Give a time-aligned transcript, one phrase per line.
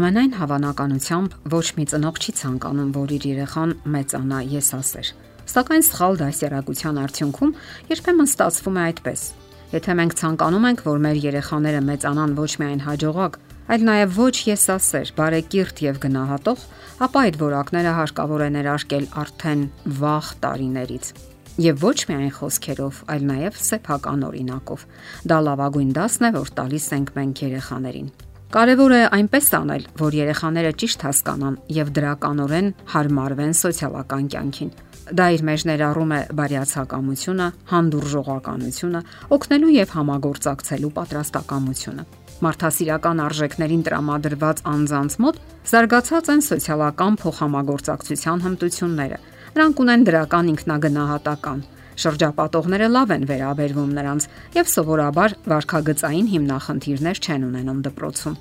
[0.00, 5.08] Ամենայն հավանականությամբ ոչ մի ծնող չի ցանկանում, որ իր երեխան մեծանա եսասեր։
[5.52, 7.52] Սակայն սխալ դասերակցության արդյունքում
[7.90, 9.24] երբեմն ստացվում է այդպես։
[9.74, 13.36] Եթե մենք ցանկանում ենք, որ մեր երեխաները մեծանան ոչ միայն հաջողակ,
[13.76, 16.64] այլ նաև ոչ եսասեր, բարեկիրթ եւ գնահատող,
[17.04, 19.68] ապա այդ որակները հարկավոր է ներարկել արդեն
[20.00, 21.12] վաղ տարիներից
[21.60, 24.88] եւ ոչ միայն խոսքերով, այլ նաեւ սեփական օրինակով։
[25.28, 30.70] Դա լավագույն դասն է, որ տալիս ենք մենք երեխաներին։ Կարևոր է այնպես անել, որ երեխաները
[30.82, 34.72] ճիշտ հասկանան եւ դրականորեն հարմարվեն սոցիալական կյանքին։
[35.20, 39.00] Դա իր մեջ ներառում է բարյացակամությունը, հանդուրժողականությունը,
[39.38, 42.04] օգնելու եւ համագործակցելու պատրաստակամությունը։
[42.40, 45.40] Մարդասիրական արժեքներին տրամադրված անձանց մոտ
[45.70, 49.18] զարգացած են սոցիալական փոխհամագործակցության հմտությունները,
[49.50, 51.62] Նրանք ունեն դրական ինքնագնահատական։
[52.00, 58.38] Շրջապատողները լավ են վերաբերվում նրանց եւ սովորաբար վարքագծային հիմնախնդիրներ չեն ունենում դպրոցում։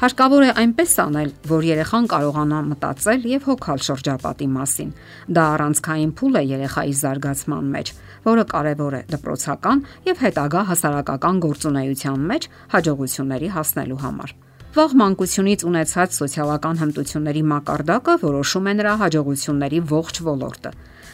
[0.00, 4.92] Հարկավոր է այնպես անել, որ երեխան կարողանա մտածել եւ հոգալ շրջապատի մասին։
[5.36, 7.92] Դա առանցքային փուլ է երեխայի զարգացման մեջ,
[8.30, 14.32] որը կարևոր է դպրոցական եւ հետագա հասարակական գործունեության մեջ հաջողությունների հասնելու համար։
[14.70, 20.70] Վաղ մանկությունից ունեցած սոցիալական հմտությունների մակարդակը որոշում է նրա հաջողությունների ողջ ոլորտը։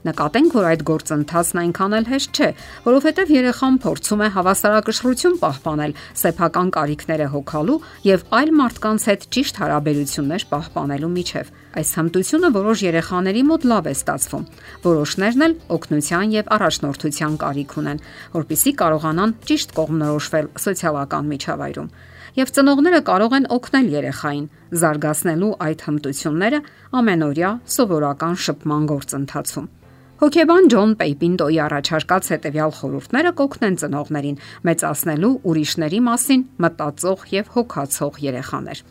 [0.00, 2.46] Նկատենք, որ այդ գործընթացն այնքան էլ հեշտ չէ,
[2.86, 7.76] որովհետև երեխան փորձում է հավասարակշռություն պահպանել սեփական կարիքները հոգալու
[8.08, 13.94] եւ այլ մարդկանց հետ ճիշտ հարաբերություններ պահպանելու միջև։ Այս հմտությունը որոշ երեխաների մոտ լավ է
[14.00, 14.46] ստացվում։
[14.88, 18.00] Որոշներն էլ օգնության եւ առաջնորդության կարիք ունեն,
[18.40, 21.92] որpիսի կարողանան ճիշտ կողմնորոշվել սոցիալական միջավայրում
[22.38, 24.46] եւ ծնողները կարող են օգնել երեխային
[24.82, 26.62] զարգացնելու այդ հմտությունները
[27.00, 29.70] ամենօրյա սովորական շփման գործընթացում։
[30.20, 38.82] Հոկեբան Ջոն Պեյպինտոյի առաջարկած հետևյալ խորհուրդները կօգնեն ծնողներին մեծացնելու ուրիշների մասին մտածող եւ հոգացող երեխաներ։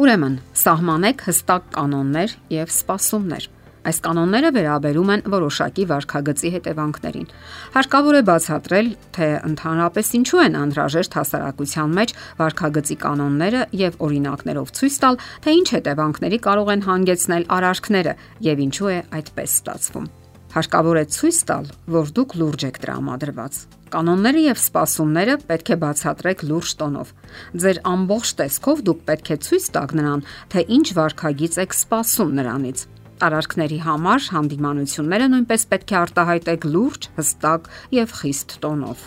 [0.00, 3.48] Ուրեմն, սահմանեք հստակ կանոններ եւ սպասումներ
[3.88, 7.28] Այս կանոնները վերաբերում են որոշակի վարքագծի հետևանքներին։
[7.76, 15.00] Հարկավոր է բացատրել, թե ընդհանրապես ինչու են անհրաժեշտ հասարակության մեջ վարքագծի կանոնները եւ օրինակներով ցույց
[15.08, 18.16] տալ, թե ինչ հետևանքների կարող են հանգեցնել արարքները
[18.52, 20.17] եւ ինչու է այդպես ստացվում։
[20.48, 23.58] Հարկավոր է ցույց տալ, որ դուք լուրջ եք տրամադրված։
[23.92, 27.12] Կանոնները եւ սպասումները պետք է բացատրեք լուրջ տոնով։
[27.64, 32.86] Ձեր ամբողջ տեսքով դուք պետք է ցույց տաք նրան, թե ինչ վարքագիծ եք սպասում նրանից
[33.18, 39.06] Արարքների համար հանդիմանությունները նույնպես պետք է արտահայտեք լուրջ, հստակ եւ խիստ տոնով։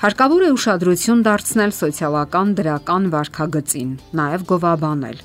[0.00, 5.22] Հարկավոր է ուշադրություն դարձնել սոցիալական դրական վարքագծին, նաև գովաբանել։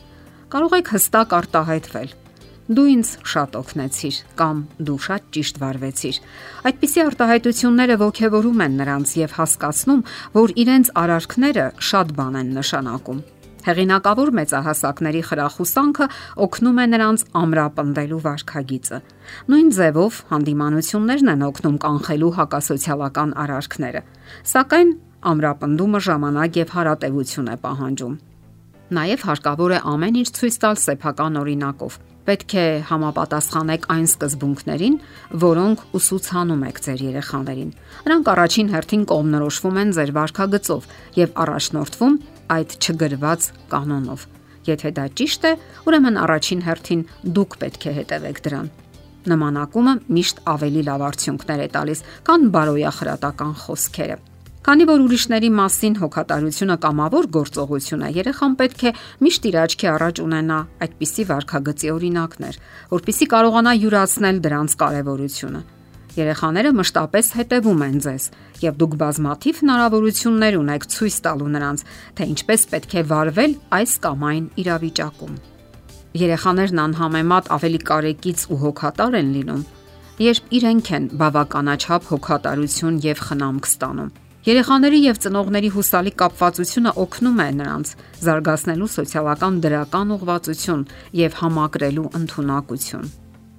[0.55, 2.15] Կարող եք հստակ արտահայտվել
[2.65, 6.17] դու ինձ շատ օգնեցիր կամ դու շատ ճիշտ վարվեցիր։
[6.65, 10.01] Այդպիսի արտահայտությունները ողջևորում են նրանց եւ հասկացնում,
[10.33, 13.19] որ իրենց արարքները շատ բան են նշանակում։
[13.65, 16.05] Հեղինակավոր մեծահասակների խրախուսանքը
[16.45, 18.99] օգնում է նրանց ամրապնդելու վարքագիծը։
[19.49, 24.01] Նույն ձևով հանդիմանություններն են օգնում կանխելու հակասոցիալական արարքները։
[24.53, 24.91] Սակայն
[25.33, 28.19] ամրապնդումը ժամանակ եւ հարատեվություն է պահանջում։
[28.95, 34.95] Նաև հարկավոր է ամեն ինչ ցույց տալ սեփական օրինակով։ Պետք է համապատասխանեք այն սկզբունքներին,
[35.43, 37.73] որոնք ուսուցանում եք ձեր երեխաներին։
[38.05, 40.87] Նրանք առաջին հերթին կողմնորոշվում են ձեր վարքագծով
[41.21, 42.17] եւ առաջնորդվում
[42.55, 44.25] այդ չգրված կանոնով։
[44.65, 45.53] Եթե դա ճիշտ է,
[45.85, 47.05] ուրեմն առաջին հերթին
[47.37, 48.71] դուք պետք է հետևեք դրան։
[49.25, 54.17] Նմանակումը միշտ ավելի լավ արդյունքներ է տալիս, քան բարոյախրատական խոսքերը։
[54.65, 60.21] Քանի որ ուրիշների մասին հոգատարությունը կամավոր գործողություն է, երեխան պետք է միշտ իր աչքի առաջ
[60.23, 62.57] ունենա այդպիսի վարքագծի օրինակներ,
[62.95, 65.61] որpիսի կարողանա յուրացնել դրանց կարևորությունը։
[66.15, 68.27] Երեխաները մշտապես հետևում են ձեզ,
[68.65, 71.85] եւ դուք բազմաթիվ հնարավորություններ ունեք ցույց տալու նրանց,
[72.17, 75.39] թե ինչպես պետք է վարվել այս կամ այն իրավիճակում։
[76.25, 79.65] Երեխաներն անհամեմատ ավելի կարեկից ու հոգատար են լինում,
[80.25, 84.13] երբ իրենք են բավականաչափ հոգատարություն եւ խնամք ստանում։
[84.45, 87.93] Երեխաների եւ ծնողների հուսալի կապվածությունը օգնում է նրանց
[88.25, 90.83] զարգացնելու սոցիալական դրական ուղղվածություն
[91.17, 93.07] եւ համակրելու ընտունակություն։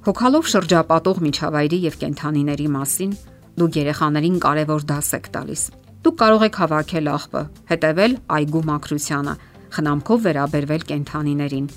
[0.06, 3.16] Հոգալով շրջապատող միջավայրի եւ կենթանիների մասին
[3.58, 5.62] դուք երեխաներին կարևոր դաս եք տալիս։
[6.06, 9.34] Դուք կարող եք հավաքել աղբը, հետևել այգու մակրությանը,
[9.74, 11.70] խնամքով վերաբերվել կենթանիներին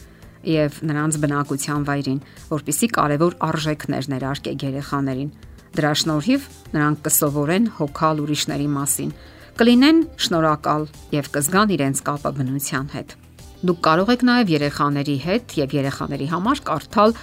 [0.54, 2.20] եւ նրանց բնակության վայրին,
[2.54, 5.32] որpիսի կարևոր արժեքներ ներարկեք երեխաներին։
[5.78, 9.16] Դրա շնորհիվ նրանք կսովորեն հոգալ ուրիշների մասին,
[9.60, 13.18] կլինեն շնորհակալ եւ կզգան իրենց կապը բնության հետ։
[13.60, 17.14] Դուք կարող եք նաև երեխաների հետ եւ երեխաների համար կարդալ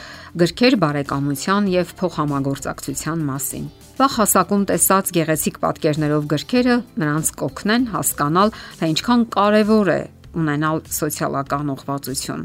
[0.42, 8.90] գրքեր բարեկամության եւ փոխհամագործակցության մասին։ Վաղ հասակում տեսած գեղեցիկ պատկերներով գրքերը նրանց կօգնեն հասկանալ, թե
[8.92, 10.00] ինչքան կարևոր է
[10.36, 12.44] ունենալ սոցիալական ուղղվածություն։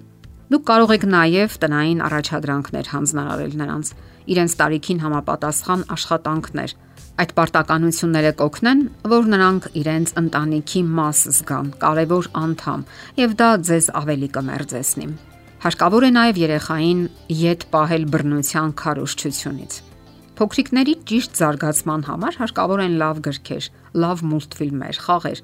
[0.52, 3.92] Դուք կարող եք նաև տնային առաջադրանքներ հանձնարարել նրանց,
[4.32, 6.74] իրենց տարիքին համապատասխան աշխատանքներ,
[7.22, 8.80] Այդ պարտականությունները կօգնեն,
[9.12, 12.86] որ նրանք իրենց ընտանիքի մաս զգան, կարևոր անդամ,
[13.20, 15.08] եւ դա ձեզ ավելի կմերձեցնի։
[15.62, 17.02] Հարկավոր է նաև երեխային
[17.42, 19.76] յետ պահել բռնության քարոշչությունից։
[20.42, 23.68] Փոքրիկների ճիշտ զարգացման համար հարկավոր են լավ գրքեր,
[24.02, 25.44] լավ մուլտֆիլմեր, խաղեր։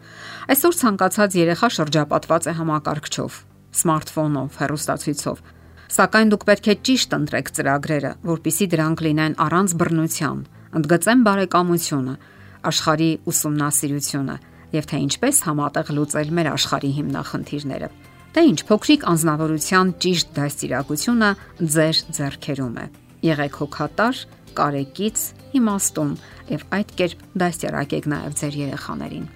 [0.56, 3.38] Այսօր ցանկացած երեխա շրջապատված է համակարգչով,
[3.78, 5.42] սմարթֆոնով, հեռուստացույցով։
[5.88, 10.40] Սակայն դուք պետք է ճիշտ ընտրեք ծրագրերը, որpիսի դրանք լինեն առանց բռնության,
[10.78, 12.16] ընդգծեմ բարեկամությունը,
[12.68, 14.36] աշխարհի ուսումնասիրությունը
[14.76, 17.90] եւ թե ինչպես համատեղ լուծել մեր աշխարհի հիմնախնդիրները։
[18.36, 21.30] Դե ինչ փոքրիկ անznավորության ճիշտ դաստիարակությունը
[21.78, 22.86] ձեր ձեռքերում է։
[23.32, 24.22] Եղեք հոգատար,
[24.60, 25.26] կարեկից,
[25.58, 26.14] իմաստուն
[26.52, 29.28] եւ այդ կերպ դաստիարակեք նաեւ ձեր երեխաներին։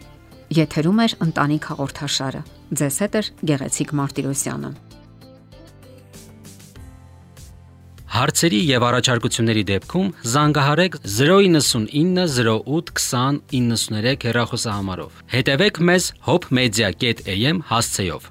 [0.51, 2.39] Եթերում է ընտանիք հաղորդաշարը։
[2.75, 3.21] Ձեզ հետ է
[3.51, 4.71] Գեղեցիկ Մարտիրոսյանը։
[8.11, 12.27] Հարցերի եւ առաջարկությունների դեպքում զանգահարեք 099
[12.67, 18.27] 08 20 93 հեռախոսահամարով։ Հետևեք մեզ hopmedia.am հասցեով։